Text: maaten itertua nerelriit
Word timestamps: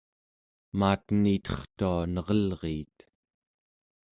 maaten 0.79 1.21
itertua 1.35 1.91
nerelriit 2.13 2.97